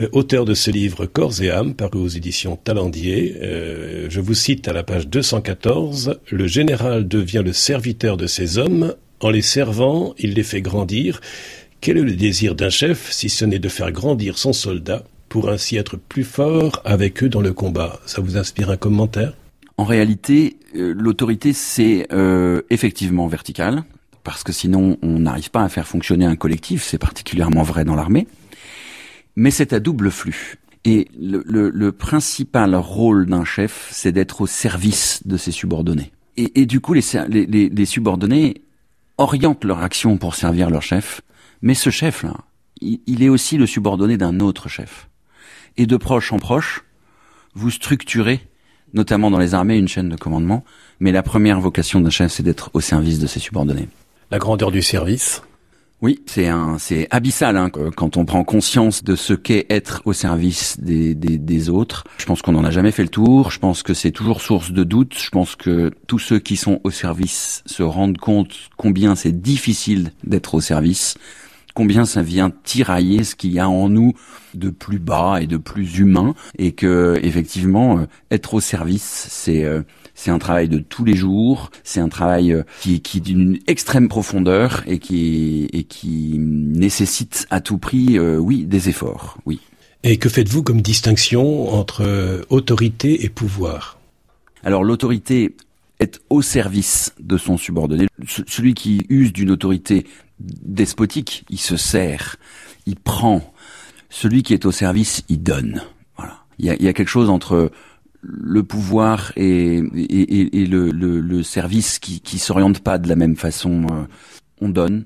euh, 0.00 0.08
auteur 0.12 0.44
de 0.44 0.54
ce 0.54 0.70
livre 0.70 1.06
Corps 1.06 1.40
et 1.42 1.50
âme, 1.50 1.74
paru 1.74 1.98
aux 1.98 2.08
éditions 2.08 2.56
Talendier. 2.56 3.36
Euh, 3.42 4.06
je 4.10 4.20
vous 4.20 4.34
cite 4.34 4.68
à 4.68 4.72
la 4.72 4.82
page 4.82 5.08
214, 5.08 6.18
Le 6.30 6.46
général 6.46 7.08
devient 7.08 7.42
le 7.44 7.52
serviteur 7.52 8.16
de 8.16 8.26
ses 8.26 8.58
hommes, 8.58 8.94
en 9.20 9.30
les 9.30 9.42
servant, 9.42 10.14
il 10.18 10.34
les 10.34 10.42
fait 10.42 10.60
grandir. 10.60 11.20
Quel 11.80 11.98
est 11.98 12.02
le 12.02 12.14
désir 12.16 12.54
d'un 12.54 12.70
chef 12.70 13.10
si 13.10 13.28
ce 13.28 13.44
n'est 13.44 13.58
de 13.58 13.68
faire 13.68 13.92
grandir 13.92 14.38
son 14.38 14.52
soldat 14.52 15.04
pour 15.28 15.48
ainsi 15.48 15.76
être 15.76 15.96
plus 15.96 16.24
fort 16.24 16.82
avec 16.84 17.22
eux 17.22 17.28
dans 17.28 17.40
le 17.40 17.52
combat? 17.52 18.00
Ça 18.06 18.20
vous 18.20 18.36
inspire 18.36 18.70
un 18.70 18.76
commentaire? 18.76 19.32
En 19.76 19.84
réalité, 19.84 20.58
euh, 20.76 20.94
l'autorité, 20.96 21.52
c'est 21.52 22.06
euh, 22.12 22.62
effectivement 22.70 23.26
vertical, 23.26 23.84
parce 24.22 24.44
que 24.44 24.52
sinon, 24.52 24.98
on 25.02 25.18
n'arrive 25.20 25.50
pas 25.50 25.62
à 25.62 25.68
faire 25.68 25.86
fonctionner 25.86 26.24
un 26.24 26.36
collectif, 26.36 26.82
c'est 26.82 26.98
particulièrement 26.98 27.62
vrai 27.62 27.84
dans 27.84 27.96
l'armée, 27.96 28.28
mais 29.36 29.50
c'est 29.50 29.72
à 29.72 29.80
double 29.80 30.10
flux. 30.10 30.58
Et 30.84 31.08
le, 31.18 31.90
principal 31.92 32.74
rôle 32.74 33.26
d'un 33.26 33.44
chef, 33.44 33.88
c'est 33.90 34.12
d'être 34.12 34.42
au 34.42 34.46
service 34.46 35.26
de 35.26 35.36
ses 35.38 35.50
subordonnés. 35.50 36.12
Et, 36.36 36.66
du 36.66 36.80
coup, 36.80 36.92
les, 36.94 37.86
subordonnés 37.86 38.62
orientent 39.16 39.64
leur 39.64 39.82
action 39.82 40.18
pour 40.18 40.34
servir 40.34 40.68
leur 40.68 40.82
chef, 40.82 41.22
mais 41.62 41.74
ce 41.74 41.88
chef-là, 41.90 42.36
il 42.82 43.22
est 43.22 43.28
aussi 43.30 43.56
le 43.56 43.66
subordonné 43.66 44.18
d'un 44.18 44.40
autre 44.40 44.68
chef. 44.68 45.08
Et 45.78 45.86
de 45.86 45.96
proche 45.96 46.32
en 46.32 46.38
proche, 46.38 46.84
vous 47.54 47.70
structurez 47.70 48.40
notamment 48.94 49.30
dans 49.30 49.38
les 49.38 49.54
armées, 49.54 49.76
une 49.76 49.88
chaîne 49.88 50.08
de 50.08 50.16
commandement. 50.16 50.64
Mais 51.00 51.12
la 51.12 51.22
première 51.22 51.60
vocation 51.60 52.00
d'un 52.00 52.10
chef, 52.10 52.32
c'est 52.32 52.42
d'être 52.42 52.70
au 52.72 52.80
service 52.80 53.18
de 53.18 53.26
ses 53.26 53.40
subordonnés. 53.40 53.88
La 54.30 54.38
grandeur 54.38 54.70
du 54.70 54.82
service 54.82 55.42
oui, 56.02 56.20
c'est 56.26 56.48
un, 56.48 56.76
c'est 56.78 57.06
abyssal 57.10 57.56
hein, 57.56 57.70
quand 57.70 58.18
on 58.18 58.26
prend 58.26 58.44
conscience 58.44 59.04
de 59.04 59.16
ce 59.16 59.32
qu'est 59.32 59.64
être 59.70 60.02
au 60.04 60.12
service 60.12 60.78
des, 60.78 61.14
des, 61.14 61.38
des 61.38 61.70
autres. 61.70 62.04
Je 62.18 62.26
pense 62.26 62.42
qu'on 62.42 62.52
n'en 62.52 62.64
a 62.64 62.70
jamais 62.70 62.90
fait 62.90 63.04
le 63.04 63.08
tour. 63.08 63.50
Je 63.50 63.58
pense 63.58 63.82
que 63.82 63.94
c'est 63.94 64.10
toujours 64.10 64.42
source 64.42 64.70
de 64.70 64.84
doute. 64.84 65.14
Je 65.16 65.30
pense 65.30 65.56
que 65.56 65.92
tous 66.06 66.18
ceux 66.18 66.40
qui 66.40 66.56
sont 66.56 66.78
au 66.84 66.90
service 66.90 67.62
se 67.64 67.82
rendent 67.82 68.18
compte 68.18 68.54
combien 68.76 69.14
c'est 69.14 69.32
difficile 69.32 70.10
d'être 70.24 70.54
au 70.54 70.60
service 70.60 71.14
combien 71.74 72.04
ça 72.04 72.22
vient 72.22 72.50
tirailler 72.62 73.24
ce 73.24 73.34
qu'il 73.34 73.52
y 73.52 73.58
a 73.58 73.68
en 73.68 73.88
nous 73.88 74.14
de 74.54 74.70
plus 74.70 75.00
bas 75.00 75.38
et 75.42 75.46
de 75.46 75.56
plus 75.56 75.98
humain 75.98 76.34
et 76.56 76.72
que 76.72 77.18
effectivement 77.22 77.98
euh, 77.98 78.06
être 78.30 78.54
au 78.54 78.60
service 78.60 79.26
c'est 79.28 79.64
euh, 79.64 79.82
c'est 80.16 80.30
un 80.30 80.38
travail 80.38 80.68
de 80.68 80.78
tous 80.78 81.04
les 81.04 81.16
jours, 81.16 81.72
c'est 81.82 81.98
un 81.98 82.08
travail 82.08 82.52
euh, 82.52 82.62
qui, 82.80 83.00
qui 83.00 83.20
d'une 83.20 83.58
extrême 83.66 84.08
profondeur 84.08 84.84
et 84.86 85.00
qui 85.00 85.68
et 85.72 85.82
qui 85.82 86.36
nécessite 86.38 87.48
à 87.50 87.60
tout 87.60 87.78
prix 87.78 88.18
oui 88.20 88.64
des 88.64 88.88
efforts, 88.88 89.38
oui. 89.44 89.60
Et 90.04 90.18
que 90.18 90.28
faites-vous 90.28 90.62
comme 90.62 90.82
distinction 90.82 91.72
entre 91.72 92.44
autorité 92.48 93.24
et 93.24 93.28
pouvoir? 93.28 93.98
Alors 94.62 94.84
l'autorité 94.84 95.56
est 95.98 96.20
au 96.30 96.42
service 96.42 97.12
de 97.18 97.36
son 97.36 97.56
subordonné. 97.56 98.06
Celui 98.26 98.74
qui 98.74 99.06
use 99.08 99.32
d'une 99.32 99.50
autorité 99.50 100.06
despotique, 100.38 101.44
il 101.50 101.58
se 101.58 101.76
sert, 101.76 102.36
il 102.86 102.96
prend. 102.96 103.52
Celui 104.10 104.42
qui 104.42 104.54
est 104.54 104.64
au 104.64 104.72
service, 104.72 105.24
il 105.28 105.42
donne. 105.42 105.82
Voilà. 106.16 106.38
Il 106.58 106.66
y 106.66 106.70
a, 106.70 106.74
il 106.74 106.82
y 106.82 106.88
a 106.88 106.92
quelque 106.92 107.08
chose 107.08 107.30
entre 107.30 107.70
le 108.22 108.62
pouvoir 108.62 109.32
et, 109.36 109.76
et, 109.76 110.62
et 110.62 110.66
le, 110.66 110.90
le, 110.90 111.20
le, 111.20 111.42
service 111.42 111.98
qui, 111.98 112.20
qui 112.20 112.38
s'oriente 112.38 112.80
pas 112.80 112.98
de 112.98 113.08
la 113.08 113.16
même 113.16 113.36
façon. 113.36 113.86
Euh, 113.90 114.04
on 114.60 114.68
donne 114.68 115.04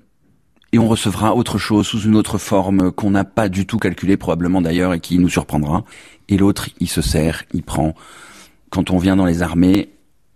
et 0.73 0.79
on 0.79 0.89
recevra 0.89 1.35
autre 1.35 1.59
chose 1.59 1.87
sous 1.87 2.03
une 2.03 2.15
autre 2.15 2.39
forme 2.39 2.93
qu'on 2.93 3.11
n'a 3.11 3.25
pas 3.25 3.49
du 3.49 3.67
tout 3.67 3.79
calculé 3.79 4.17
probablement 4.17 4.61
d'ailleurs 4.61 4.93
et 4.93 5.01
qui 5.01 5.19
nous 5.19 5.29
surprendra. 5.29 5.85
Et 6.29 6.37
l'autre, 6.37 6.69
il 6.79 6.89
se 6.89 7.01
sert, 7.01 7.45
il 7.55 7.63
prend. 7.63 7.95
Quand 8.71 8.91
on 8.91 8.99
vient 8.99 9.17
dans 9.17 9.25
les 9.25 9.43
armées, 9.43 9.89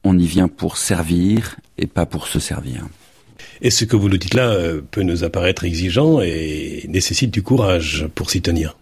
on 0.05 0.19
y 0.19 0.27
vient 0.27 0.49
pour 0.49 0.79
servir 0.79 1.57
et 1.77 1.87
pas 1.87 2.07
pour 2.07 2.27
se 2.27 2.41
servir. 2.41 2.87
Et 3.65 3.71
ce 3.71 3.85
que 3.85 3.95
vous 3.95 4.09
nous 4.09 4.19
dites 4.19 4.35
là 4.35 4.51
euh, 4.51 4.83
peut 4.91 5.03
nous 5.03 5.23
apparaître 5.23 5.63
exigeant 5.63 6.21
et 6.21 6.85
nécessite 6.89 7.31
du 7.31 7.43
courage 7.43 8.09
pour 8.17 8.29
s'y 8.29 8.43
tenir. 8.43 8.77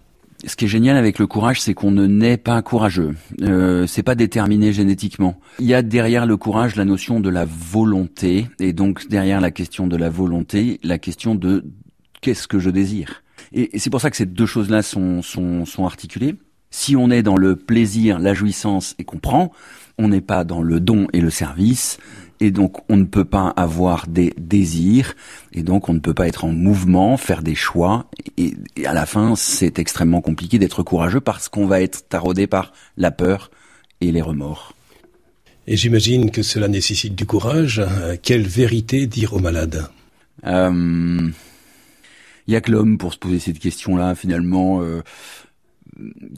Ce 0.46 0.56
qui 0.56 0.64
est 0.64 0.68
génial 0.68 0.96
avec 0.96 1.18
le 1.18 1.26
courage, 1.26 1.60
c'est 1.60 1.74
qu'on 1.74 1.90
ne 1.90 2.06
naît 2.06 2.38
pas 2.38 2.62
courageux. 2.62 3.14
Euh, 3.42 3.86
c'est 3.86 4.02
pas 4.02 4.14
déterminé 4.14 4.72
génétiquement. 4.72 5.38
Il 5.58 5.66
y 5.66 5.74
a 5.74 5.82
derrière 5.82 6.24
le 6.24 6.38
courage 6.38 6.76
la 6.76 6.86
notion 6.86 7.20
de 7.20 7.28
la 7.28 7.44
volonté, 7.44 8.46
et 8.58 8.72
donc 8.72 9.06
derrière 9.06 9.42
la 9.42 9.50
question 9.50 9.86
de 9.86 9.98
la 9.98 10.08
volonté, 10.08 10.80
la 10.82 10.96
question 10.96 11.34
de 11.34 11.62
qu'est-ce 12.22 12.48
que 12.48 12.58
je 12.58 12.70
désire. 12.70 13.22
Et, 13.52 13.78
c'est 13.78 13.90
pour 13.90 14.00
ça 14.00 14.10
que 14.10 14.16
ces 14.16 14.24
deux 14.24 14.46
choses-là 14.46 14.80
sont, 14.80 15.20
sont, 15.20 15.66
sont 15.66 15.84
articulées. 15.84 16.36
Si 16.70 16.96
on 16.96 17.10
est 17.10 17.22
dans 17.22 17.36
le 17.36 17.54
plaisir, 17.54 18.18
la 18.18 18.32
jouissance 18.32 18.94
et 18.98 19.04
qu'on 19.04 19.18
prend, 19.18 19.52
on 19.98 20.08
n'est 20.08 20.22
pas 20.22 20.44
dans 20.44 20.62
le 20.62 20.80
don 20.80 21.06
et 21.12 21.20
le 21.20 21.28
service, 21.28 21.98
et 22.40 22.50
donc 22.50 22.78
on 22.88 22.96
ne 22.96 23.04
peut 23.04 23.24
pas 23.24 23.48
avoir 23.56 24.06
des 24.06 24.32
désirs, 24.38 25.14
et 25.52 25.62
donc 25.62 25.88
on 25.88 25.94
ne 25.94 26.00
peut 26.00 26.14
pas 26.14 26.26
être 26.26 26.44
en 26.44 26.52
mouvement, 26.52 27.16
faire 27.16 27.42
des 27.42 27.54
choix, 27.54 28.06
et, 28.36 28.54
à 28.84 28.94
la 28.94 29.06
fin 29.06 29.36
c'est 29.36 29.78
extrêmement 29.78 30.20
compliqué 30.20 30.58
d'être 30.58 30.82
courageux 30.82 31.20
parce 31.20 31.48
qu'on 31.48 31.66
va 31.66 31.80
être 31.80 32.08
taraudé 32.08 32.46
par 32.46 32.72
la 32.96 33.10
peur 33.10 33.50
et 34.00 34.12
les 34.12 34.22
remords. 34.22 34.74
Et 35.66 35.76
j'imagine 35.76 36.30
que 36.30 36.42
cela 36.42 36.68
nécessite 36.68 37.14
du 37.14 37.26
courage. 37.26 37.82
Quelle 38.22 38.46
vérité 38.46 39.06
dire 39.06 39.34
aux 39.34 39.38
malades? 39.38 39.88
Euh, 40.46 41.30
Il 42.46 42.52
y 42.52 42.56
a 42.56 42.60
que 42.60 42.72
l'homme 42.72 42.98
pour 42.98 43.12
se 43.12 43.18
poser 43.18 43.38
cette 43.38 43.58
question-là 43.58 44.14
finalement. 44.14 44.82
Euh, 44.82 45.02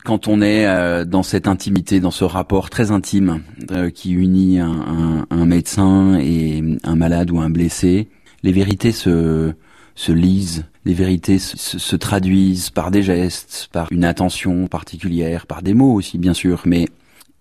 quand 0.05 0.29
on 0.29 0.41
est 0.41 0.67
euh, 0.67 1.05
dans 1.05 1.23
cette 1.23 1.49
intimité, 1.49 2.01
dans 2.01 2.11
ce 2.11 2.25
rapport 2.25 2.71
très 2.71 2.91
intime 2.91 3.43
euh, 3.71 3.91
qui 3.91 4.13
unit 4.13 4.59
un, 4.59 5.27
médecin 5.31 6.19
et 6.21 6.63
un 6.85 6.97
malade 6.97 7.31
ou 7.31 7.41
un 7.41 7.51
blessé, 7.51 8.09
les 8.43 8.53
vérités 8.53 8.93
se, 8.93 9.53
se 9.95 10.13
lisent, 10.13 10.65
les 10.85 10.95
vérités 10.95 11.39
se, 11.39 11.79
se, 11.79 11.97
traduisent 11.97 12.71
par 12.71 12.91
des 12.91 13.03
gestes, 13.03 13.69
par 13.73 13.89
une 13.91 14.05
attention 14.05 14.67
particulière, 14.67 15.47
par 15.47 15.63
des 15.63 15.75
mots 15.75 15.93
aussi 15.95 16.19
bien 16.19 16.35
sûr, 16.35 16.63
mais 16.65 16.87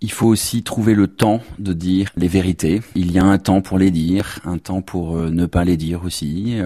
il 0.01 0.11
faut 0.11 0.27
aussi 0.27 0.63
trouver 0.63 0.95
le 0.95 1.07
temps 1.07 1.41
de 1.59 1.73
dire 1.73 2.09
les 2.17 2.27
vérités. 2.27 2.81
Il 2.95 3.11
y 3.11 3.19
a 3.19 3.23
un 3.23 3.37
temps 3.37 3.61
pour 3.61 3.77
les 3.77 3.91
dire, 3.91 4.39
un 4.45 4.57
temps 4.57 4.81
pour 4.81 5.15
euh, 5.15 5.29
ne 5.29 5.45
pas 5.45 5.63
les 5.63 5.77
dire 5.77 6.03
aussi. 6.03 6.57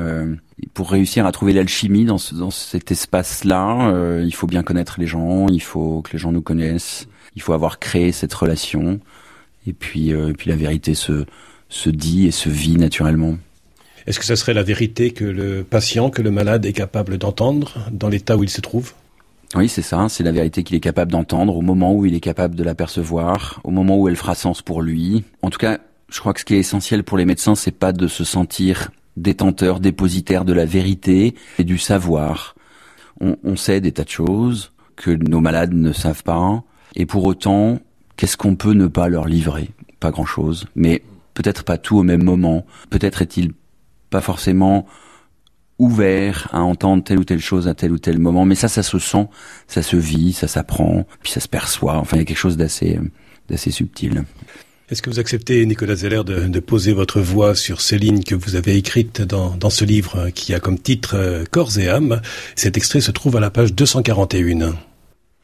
Euh, 0.63 0.67
pour 0.73 0.91
réussir 0.91 1.25
à 1.25 1.31
trouver 1.31 1.53
l'alchimie 1.53 2.05
dans, 2.05 2.17
dans 2.33 2.51
cet 2.51 2.91
espace-là, 2.91 3.89
euh, 3.89 4.23
il 4.25 4.33
faut 4.33 4.47
bien 4.47 4.63
connaître 4.63 4.99
les 4.99 5.07
gens, 5.07 5.47
il 5.47 5.61
faut 5.61 6.01
que 6.01 6.13
les 6.13 6.19
gens 6.19 6.31
nous 6.31 6.41
connaissent, 6.41 7.07
il 7.35 7.41
faut 7.41 7.53
avoir 7.53 7.79
créé 7.79 8.11
cette 8.11 8.33
relation. 8.33 8.99
Et 9.67 9.73
puis, 9.73 10.09
et 10.09 10.33
puis 10.33 10.51
la 10.51 10.55
vérité 10.55 10.93
se, 10.93 11.25
se 11.69 11.89
dit 11.89 12.27
et 12.27 12.31
se 12.31 12.49
vit 12.49 12.77
naturellement. 12.77 13.35
Est-ce 14.07 14.19
que 14.19 14.25
ce 14.25 14.35
serait 14.35 14.53
la 14.53 14.61
vérité 14.61 15.11
que 15.11 15.25
le 15.25 15.63
patient, 15.63 16.11
que 16.11 16.21
le 16.21 16.29
malade 16.29 16.65
est 16.65 16.73
capable 16.73 17.17
d'entendre 17.17 17.89
dans 17.91 18.07
l'état 18.07 18.37
où 18.37 18.43
il 18.43 18.49
se 18.49 18.61
trouve? 18.61 18.93
Oui, 19.55 19.67
c'est 19.69 19.81
ça, 19.81 20.07
c'est 20.09 20.23
la 20.23 20.31
vérité 20.31 20.63
qu'il 20.63 20.75
est 20.75 20.81
capable 20.81 21.11
d'entendre 21.11 21.55
au 21.55 21.61
moment 21.61 21.93
où 21.93 22.05
il 22.05 22.13
est 22.13 22.19
capable 22.19 22.55
de 22.55 22.63
l'apercevoir, 22.63 23.61
au 23.63 23.71
moment 23.71 23.97
où 23.97 24.07
elle 24.07 24.15
fera 24.15 24.35
sens 24.35 24.61
pour 24.61 24.81
lui. 24.81 25.23
En 25.41 25.49
tout 25.49 25.57
cas, 25.57 25.79
je 26.09 26.19
crois 26.19 26.33
que 26.33 26.39
ce 26.39 26.45
qui 26.45 26.55
est 26.55 26.59
essentiel 26.59 27.03
pour 27.03 27.17
les 27.17 27.25
médecins, 27.25 27.55
c'est 27.55 27.71
pas 27.71 27.93
de 27.93 28.07
se 28.07 28.23
sentir 28.23 28.91
détenteur, 29.17 29.79
dépositaire 29.79 30.45
de 30.45 30.53
la 30.53 30.65
vérité 30.65 31.35
et 31.57 31.63
du 31.63 31.77
savoir. 31.77 32.55
On, 33.21 33.37
on 33.43 33.55
sait 33.55 33.81
des 33.81 33.91
tas 33.91 34.03
de 34.03 34.09
choses 34.09 34.71
que 34.95 35.11
nos 35.11 35.41
malades 35.41 35.73
ne 35.73 35.91
savent 35.91 36.23
pas, 36.23 36.63
et 36.95 37.05
pour 37.05 37.25
autant, 37.25 37.79
qu'est-ce 38.15 38.37
qu'on 38.37 38.55
peut 38.55 38.73
ne 38.73 38.87
pas 38.87 39.09
leur 39.09 39.25
livrer? 39.25 39.71
Pas 39.99 40.11
grand-chose, 40.11 40.65
mais 40.75 41.03
peut-être 41.33 41.63
pas 41.63 41.77
tout 41.77 41.97
au 41.97 42.03
même 42.03 42.23
moment. 42.23 42.65
Peut-être 42.89 43.21
est-il 43.21 43.53
pas 44.09 44.21
forcément 44.21 44.85
ouvert 45.77 46.47
à 46.53 46.61
entendre 46.61 47.03
telle 47.03 47.19
ou 47.19 47.25
telle 47.25 47.41
chose 47.41 47.67
à 47.67 47.75
tel 47.75 47.91
ou 47.91 47.99
tel 47.99 48.17
moment. 48.17 48.45
Mais 48.45 48.55
ça, 48.55 48.67
ça 48.67 48.83
se 48.83 48.97
sent, 48.97 49.27
ça 49.67 49.81
se 49.81 49.97
vit, 49.97 50.31
ça 50.31 50.47
s'apprend, 50.47 51.05
puis 51.21 51.31
ça 51.31 51.41
se 51.41 51.49
perçoit. 51.49 51.97
Enfin, 51.97 52.17
il 52.17 52.19
y 52.19 52.23
a 52.23 52.25
quelque 52.25 52.37
chose 52.37 52.57
d'assez, 52.57 52.99
d'assez 53.49 53.71
subtil. 53.71 54.23
Est-ce 54.87 55.01
que 55.01 55.09
vous 55.09 55.19
acceptez, 55.19 55.65
Nicolas 55.65 55.95
Zeller, 55.95 56.23
de, 56.23 56.59
poser 56.59 56.93
votre 56.93 57.19
voix 57.19 57.55
sur 57.55 57.81
ces 57.81 57.97
lignes 57.97 58.21
que 58.21 58.35
vous 58.35 58.55
avez 58.55 58.75
écrites 58.75 59.23
dans, 59.23 59.55
dans 59.55 59.71
ce 59.71 59.83
livre 59.83 60.29
qui 60.29 60.53
a 60.53 60.59
comme 60.59 60.77
titre 60.77 61.15
euh, 61.15 61.43
Corps 61.49 61.79
et 61.79 61.89
âme? 61.89 62.21
Cet 62.55 62.77
extrait 62.77 63.01
se 63.01 63.09
trouve 63.09 63.35
à 63.35 63.39
la 63.39 63.49
page 63.49 63.73
241. 63.73 64.75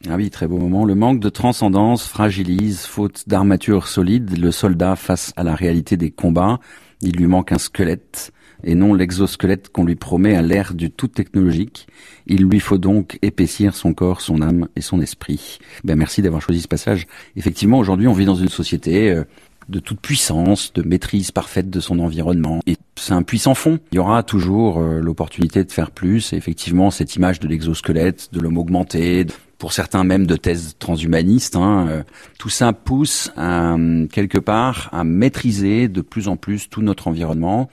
Ah 0.08 0.14
oui, 0.14 0.30
très 0.30 0.46
beau 0.46 0.58
moment. 0.58 0.84
Le 0.84 0.94
manque 0.94 1.18
de 1.18 1.28
transcendance 1.28 2.06
fragilise, 2.06 2.82
faute 2.82 3.24
d'armature 3.26 3.88
solide, 3.88 4.38
le 4.38 4.52
soldat 4.52 4.94
face 4.94 5.32
à 5.36 5.42
la 5.42 5.56
réalité 5.56 5.96
des 5.96 6.12
combats. 6.12 6.60
Il 7.00 7.16
lui 7.16 7.26
manque 7.26 7.50
un 7.50 7.58
squelette 7.58 8.32
et 8.64 8.74
non 8.74 8.94
l'exosquelette 8.94 9.70
qu'on 9.70 9.84
lui 9.84 9.96
promet 9.96 10.34
à 10.34 10.42
l'ère 10.42 10.74
du 10.74 10.90
tout 10.90 11.08
technologique. 11.08 11.86
Il 12.26 12.44
lui 12.44 12.60
faut 12.60 12.78
donc 12.78 13.18
épaissir 13.22 13.74
son 13.74 13.94
corps, 13.94 14.20
son 14.20 14.42
âme 14.42 14.68
et 14.76 14.80
son 14.80 15.00
esprit. 15.00 15.58
Ben 15.84 15.96
merci 15.96 16.22
d'avoir 16.22 16.42
choisi 16.42 16.60
ce 16.60 16.68
passage. 16.68 17.06
Effectivement, 17.36 17.78
aujourd'hui, 17.78 18.06
on 18.06 18.12
vit 18.12 18.24
dans 18.24 18.34
une 18.34 18.48
société 18.48 19.10
euh, 19.10 19.24
de 19.68 19.78
toute 19.78 20.00
puissance, 20.00 20.72
de 20.72 20.82
maîtrise 20.82 21.30
parfaite 21.30 21.70
de 21.70 21.80
son 21.80 21.98
environnement. 21.98 22.60
Et 22.66 22.76
c'est 22.96 23.12
un 23.12 23.22
puissant 23.22 23.54
fond. 23.54 23.78
Il 23.92 23.96
y 23.96 23.98
aura 23.98 24.22
toujours 24.22 24.80
euh, 24.80 25.00
l'opportunité 25.00 25.64
de 25.64 25.72
faire 25.72 25.90
plus. 25.90 26.32
Et 26.32 26.36
effectivement, 26.36 26.90
cette 26.90 27.16
image 27.16 27.40
de 27.40 27.48
l'exosquelette, 27.48 28.28
de 28.32 28.40
l'homme 28.40 28.58
augmenté, 28.58 29.26
pour 29.58 29.72
certains 29.72 30.04
même 30.04 30.26
de 30.26 30.36
thèses 30.36 30.74
transhumanistes, 30.78 31.56
hein, 31.56 31.86
euh, 31.88 32.02
tout 32.38 32.48
ça 32.48 32.72
pousse 32.72 33.32
à, 33.36 33.76
quelque 34.10 34.38
part 34.38 34.88
à 34.92 35.04
maîtriser 35.04 35.88
de 35.88 36.00
plus 36.00 36.28
en 36.28 36.36
plus 36.36 36.68
tout 36.68 36.82
notre 36.82 37.08
environnement 37.08 37.70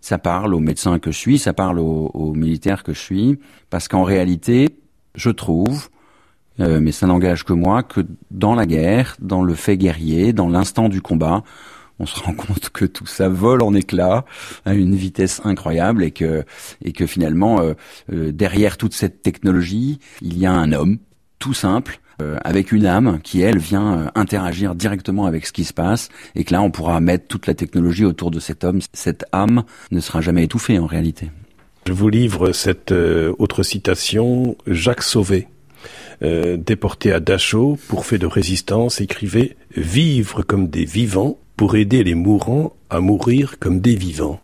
ça 0.00 0.18
parle 0.18 0.54
aux 0.54 0.60
médecins 0.60 0.98
que 0.98 1.10
je 1.10 1.18
suis, 1.18 1.38
ça 1.38 1.52
parle 1.52 1.78
aux, 1.78 2.32
militaires 2.34 2.82
que 2.82 2.92
je 2.92 3.00
suis, 3.00 3.38
parce 3.68 3.88
qu'en 3.88 4.02
réalité, 4.02 4.68
je 5.14 5.30
trouve, 5.30 5.88
euh, 6.60 6.80
mais 6.80 6.92
ça 6.92 7.06
n'engage 7.06 7.44
que 7.44 7.52
moi, 7.52 7.82
que 7.82 8.00
dans 8.30 8.54
la 8.54 8.66
guerre, 8.66 9.16
dans 9.20 9.42
le 9.42 9.54
fait 9.54 9.76
guerrier, 9.76 10.32
dans 10.32 10.48
l'instant 10.48 10.88
du 10.88 11.02
combat, 11.02 11.42
on 11.98 12.06
se 12.06 12.18
rend 12.18 12.32
compte 12.46 12.70
que 12.70 12.84
tout 12.84 13.06
ça 13.06 13.28
vole 13.28 13.62
en 13.62 13.74
éclats 13.74 14.24
à 14.64 14.74
une 14.74 14.94
vitesse 14.94 15.40
incroyable 15.44 16.02
et 16.02 16.10
que 16.10 16.44
et 16.82 16.92
que 16.92 17.06
finalement 17.06 17.60
euh, 17.60 17.74
euh, 18.12 18.32
derrière 18.32 18.76
toute 18.78 18.94
cette 18.94 19.22
technologie, 19.22 19.98
il 20.22 20.38
y 20.38 20.46
a 20.46 20.52
un 20.52 20.72
homme 20.72 20.98
tout 21.38 21.54
simple 21.54 22.00
avec 22.42 22.72
une 22.72 22.86
âme 22.86 23.20
qui, 23.22 23.40
elle, 23.40 23.58
vient 23.58 23.98
euh, 23.98 24.06
interagir 24.14 24.74
directement 24.74 25.26
avec 25.26 25.46
ce 25.46 25.52
qui 25.52 25.64
se 25.64 25.72
passe, 25.72 26.08
et 26.34 26.44
que 26.44 26.52
là, 26.52 26.62
on 26.62 26.70
pourra 26.70 27.00
mettre 27.00 27.26
toute 27.26 27.46
la 27.46 27.54
technologie 27.54 28.04
autour 28.04 28.30
de 28.30 28.40
cet 28.40 28.64
homme. 28.64 28.80
Cette 28.92 29.24
âme 29.32 29.64
ne 29.90 30.00
sera 30.00 30.20
jamais 30.20 30.44
étouffée 30.44 30.78
en 30.78 30.86
réalité. 30.86 31.30
Je 31.86 31.92
vous 31.92 32.08
livre 32.08 32.52
cette 32.52 32.92
euh, 32.92 33.34
autre 33.38 33.62
citation. 33.62 34.56
Jacques 34.66 35.02
Sauvé, 35.02 35.48
déporté 36.20 37.12
à 37.12 37.20
Dachau 37.20 37.78
pour 37.88 38.04
fait 38.04 38.18
de 38.18 38.26
résistance, 38.26 39.00
écrivait 39.00 39.56
«Vivre 39.76 40.42
comme 40.42 40.68
des 40.68 40.84
vivants 40.84 41.38
pour 41.56 41.76
aider 41.76 42.04
les 42.04 42.14
mourants 42.14 42.74
à 42.90 43.00
mourir 43.00 43.58
comme 43.58 43.80
des 43.80 43.96
vivants». 43.96 44.38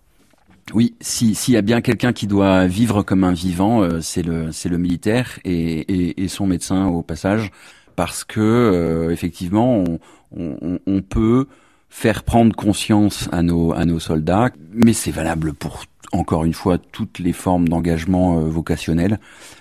Oui, 0.74 0.94
s'il 1.00 1.36
y 1.54 1.56
a 1.56 1.62
bien 1.62 1.80
quelqu'un 1.80 2.12
qui 2.12 2.26
doit 2.26 2.66
vivre 2.66 3.02
comme 3.02 3.22
un 3.22 3.32
vivant, 3.32 3.82
euh, 3.82 4.00
c'est 4.00 4.22
le 4.22 4.50
le 4.68 4.78
militaire 4.78 5.38
et, 5.44 6.22
et, 6.22 6.28
son 6.28 6.46
médecin 6.46 6.86
au 6.86 7.02
passage, 7.02 7.52
parce 7.94 8.24
que 8.24 8.40
euh, 8.40 9.10
effectivement 9.12 9.84
on, 9.84 10.00
on, 10.36 10.78
on, 10.84 11.02
peut 11.02 11.46
faire 11.88 12.24
prendre 12.24 12.54
conscience 12.56 13.28
à 13.30 13.42
nos 13.42 13.72
à 13.72 13.84
nos 13.84 14.00
soldats, 14.00 14.50
mais 14.72 14.92
c'est 14.92 15.12
valable 15.12 15.52
pour 15.52 15.84
encore 16.12 16.44
une 16.44 16.54
fois 16.54 16.78
toutes 16.78 17.20
les 17.20 17.32
formes 17.32 17.68
d'engagement 17.68 18.38
euh, 18.38 18.48
vocationnel. 18.48 19.20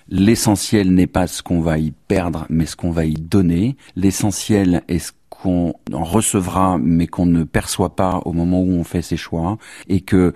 L'essentiel 0.10 0.94
n'est 0.94 1.08
pas 1.08 1.28
ce 1.28 1.44
qu'on 1.44 1.62
va 1.62 1.78
y 1.78 1.92
perdre, 1.92 2.46
mais 2.50 2.66
ce 2.66 2.76
qu'on 2.76 2.92
va 2.92 3.06
y 3.06 3.14
donner. 3.14 3.78
L'essentiel 3.96 4.84
est 4.88 5.00
ce 5.00 5.12
qu'on 5.30 5.74
en 5.94 6.04
recevra, 6.04 6.78
mais 6.82 7.08
qu'on 7.08 7.26
ne 7.26 7.44
perçoit 7.44 7.96
pas 7.96 8.22
au 8.26 8.34
moment 8.34 8.62
où 8.62 8.72
on 8.72 8.84
fait 8.84 9.02
ses 9.02 9.18
choix, 9.18 9.58
et 9.88 10.02
que 10.02 10.34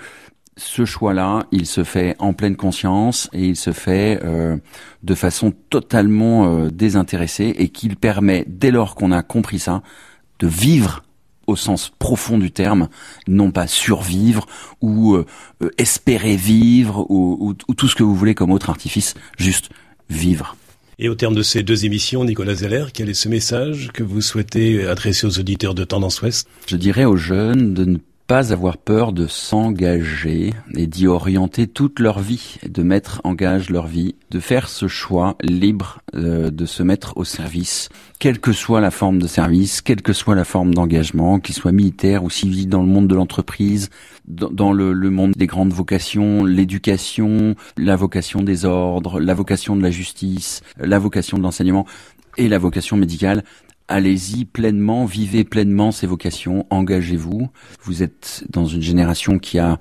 ce 0.60 0.86
choix-là, 0.86 1.48
il 1.52 1.66
se 1.66 1.84
fait 1.84 2.16
en 2.20 2.34
pleine 2.34 2.56
conscience 2.56 3.30
et 3.34 3.46
il 3.48 3.56
se 3.56 3.72
fait 3.72 4.20
euh, 4.24 4.58
de 5.04 5.16
façon 5.16 5.54
totalement 5.70 6.54
euh, 6.54 6.70
désintéressée 6.70 7.56
et 7.58 7.70
qu'il 7.70 7.96
permet, 7.96 8.46
dès 8.48 8.72
lors 8.72 8.96
qu'on 8.96 9.12
a 9.12 9.24
compris 9.24 9.60
ça, 9.60 9.82
de 10.40 10.48
vivre 10.48 11.04
au 11.48 11.56
sens 11.56 11.92
profond 11.98 12.38
du 12.38 12.52
terme, 12.52 12.90
non 13.28 13.52
pas 13.52 13.68
survivre 13.68 14.46
ou 14.82 15.16
euh, 15.16 15.26
espérer 15.78 16.36
vivre 16.36 17.10
ou, 17.10 17.56
ou, 17.68 17.74
tout 17.74 17.88
ce 17.88 17.96
que 17.96 18.04
vous 18.04 18.16
voulez 18.16 18.36
comme 18.36 18.52
autre 18.52 18.70
artifice, 18.70 19.16
juste 19.38 19.70
vivre. 20.10 20.56
Et 21.00 21.08
au 21.08 21.16
terme 21.16 21.34
de 21.34 21.42
ces 21.42 21.64
deux 21.64 21.86
émissions, 21.86 22.26
Nicolas 22.26 22.56
Zeller, 22.56 22.88
quel 22.94 23.10
est 23.10 23.14
ce 23.14 23.30
message 23.30 23.90
que 23.94 24.04
vous 24.04 24.22
souhaitez 24.22 24.86
adresser 24.86 25.26
aux 25.26 25.40
auditeurs 25.40 25.74
de 25.74 25.86
Tendance 25.86 26.22
Ouest? 26.22 26.50
Je 26.68 26.76
dirais 26.76 27.06
aux 27.06 27.16
jeunes 27.16 27.74
de 27.74 27.86
ne 27.86 27.98
pas 28.30 28.54
avoir 28.54 28.78
peur 28.78 29.12
de 29.12 29.26
s'engager 29.26 30.54
et 30.76 30.86
d'y 30.86 31.08
orienter 31.08 31.66
toute 31.66 32.00
leur 32.00 32.20
vie, 32.20 32.60
de 32.64 32.84
mettre 32.84 33.22
en 33.24 33.34
gage 33.34 33.72
leur 33.72 33.88
vie, 33.88 34.14
de 34.30 34.40
faire 34.40 34.70
ce 34.70 34.88
choix 34.88 35.36
libre 35.42 36.04
euh, 36.14 36.52
de 36.52 36.68
se 36.68 36.84
mettre 36.84 37.18
au 37.18 37.24
service, 37.24 37.90
quelle 38.20 38.40
que 38.40 38.52
soit 38.52 38.82
la 38.82 38.92
forme 38.92 39.20
de 39.20 39.26
service, 39.26 39.82
quelle 39.82 40.04
que 40.04 40.14
soit 40.14 40.36
la 40.36 40.44
forme 40.44 40.76
d'engagement, 40.76 41.40
qu'il 41.40 41.56
soit 41.56 41.72
militaire 41.72 42.24
ou 42.24 42.30
civil 42.30 42.70
dans 42.70 42.84
le 42.84 42.88
monde 42.88 43.08
de 43.08 43.16
l'entreprise, 43.16 43.90
dans, 44.28 44.74
le, 44.74 44.94
le, 44.94 45.10
monde 45.10 45.34
des 45.36 45.48
grandes 45.48 45.74
vocations, 45.74 46.44
l'éducation, 46.44 47.56
la 47.78 47.96
vocation 47.96 48.44
des 48.44 48.64
ordres, 48.64 49.20
la 49.20 49.34
vocation 49.34 49.76
de 49.76 49.82
la 49.82 49.90
justice, 49.90 50.62
la 50.78 51.00
vocation 51.00 51.40
de 51.40 51.44
l'enseignement 51.44 51.88
et 52.38 52.48
la 52.48 52.60
vocation 52.60 52.96
médicale 52.96 53.44
allez-y 53.90 54.46
pleinement, 54.46 55.06
vivez 55.06 55.44
pleinement 55.44 55.92
ces 55.92 56.08
vocations, 56.08 56.66
engagez-vous. 56.70 57.50
Vous 57.84 58.04
êtes 58.04 58.46
dans 58.50 58.66
une 58.66 58.82
génération 58.82 59.40
qui 59.40 59.60
a 59.60 59.80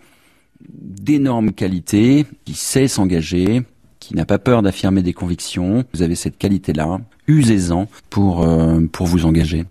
d'énormes 0.69 1.53
qualités, 1.53 2.27
qui 2.45 2.55
sait 2.55 2.88
s'engager, 2.88 3.62
qui 4.00 4.17
n'a 4.17 4.25
pas 4.25 4.38
peur 4.38 4.62
d'affirmer 4.62 5.03
des 5.03 5.12
convictions. 5.12 5.85
Vous 5.95 6.03
avez 6.03 6.15
cette 6.15 6.38
qualité-là. 6.38 6.99
Usez-en 7.29 7.88
pour, 8.11 8.43
euh, 8.43 8.81
pour 8.91 9.07
vous 9.07 9.27
engager. 9.27 9.67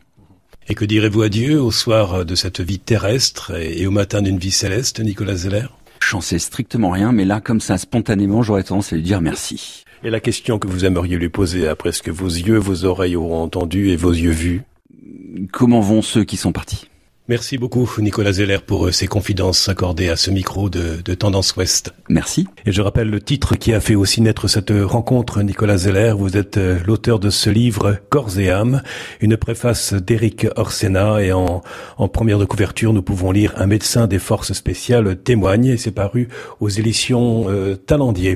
Et 0.70 0.75
que 0.75 0.86
direz-vous 0.86 1.24
à 1.24 1.29
Dieu 1.29 1.62
au 1.62 1.72
soir 1.72 2.25
de 2.25 2.36
cette 2.36 2.62
vie 2.62 2.79
terrestre 2.79 3.58
et 3.58 3.88
au 3.88 3.91
matin 3.91 4.22
d'une 4.22 4.38
vie 4.38 4.51
céleste, 4.51 5.00
Nicolas 5.00 5.36
Zeller? 5.36 5.67
J'en 6.08 6.22
sais 6.22 6.39
strictement 6.39 6.91
rien, 6.91 7.12
mais 7.12 7.25
là, 7.25 7.41
comme 7.41 7.62
ça, 7.62 7.77
spontanément, 7.77 8.44
j'aurais 8.44 8.63
tendance 8.63 8.94
à 8.94 8.98
lui 8.98 9.03
dire 9.03 9.22
merci. 9.22 9.84
Et 10.04 10.10
la 10.10 10.20
question 10.20 10.60
que 10.60 10.68
vous 10.68 10.86
aimeriez 10.86 11.18
lui 11.18 11.30
poser 11.30 11.68
après 11.68 11.92
ce 11.92 12.04
que 12.04 12.12
vos 12.12 12.27
yeux, 12.27 12.58
vos 12.58 12.86
oreilles 12.86 13.16
auront 13.16 13.42
entendu 13.42 13.89
et 13.89 13.96
vos 13.96 14.12
yeux 14.12 14.32
vus? 14.32 14.62
Comment 15.51 15.82
vont 15.82 16.01
ceux 16.01 16.24
qui 16.24 16.38
sont 16.38 16.51
partis? 16.51 16.88
Merci 17.30 17.58
beaucoup 17.58 17.89
Nicolas 18.00 18.32
Zeller 18.32 18.60
pour 18.66 18.88
euh, 18.88 18.92
ces 18.94 19.08
confidences 19.08 19.68
accordées 19.68 20.08
à 20.08 20.16
ce 20.16 20.32
micro 20.32 20.70
de, 20.70 21.01
de, 21.04 21.13
Tendance 21.13 21.58
Ouest. 21.58 21.94
Merci. 22.08 22.48
Et 22.66 22.72
je 22.72 22.82
rappelle 22.82 23.10
le 23.10 23.20
titre 23.20 23.58
qui 23.58 23.74
a 23.74 23.82
fait 23.82 23.96
aussi 23.96 24.22
naître 24.22 24.48
cette 24.48 24.72
rencontre, 24.72 25.42
Nicolas 25.42 25.75
Zeller. 25.75 26.13
Vous 26.18 26.38
êtes 26.38 26.56
euh, 26.56 26.80
l'auteur 26.86 27.20
de 27.20 27.30
ce 27.30 27.50
livre 27.50 27.98
Corps 28.10 28.39
et 28.39 28.50
âme, 28.50 28.82
une 29.20 29.36
préface 29.36 29.94
d'Éric 29.94 30.48
Orsena 30.56 31.22
et 31.22 31.34
en, 31.34 31.63
en, 31.98 32.08
première 32.08 32.39
de 32.39 32.46
couverture 32.46 32.94
nous 32.94 33.01
pouvons 33.01 33.34
lire 33.34 33.54
Un 33.58 33.66
médecin 33.66 34.08
des 34.08 34.20
forces 34.20 34.54
spéciales 34.54 35.18
témoigne 35.22 35.66
et 35.66 35.77
c'est 35.77 35.92
paru 35.92 36.30
aux 36.62 36.70
éditions 36.70 37.48
euh, 37.50 37.75
Talendier. 37.75 38.25